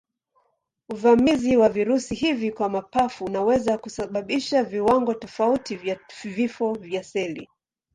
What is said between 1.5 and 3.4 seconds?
wa virusi hivi kwa mapafu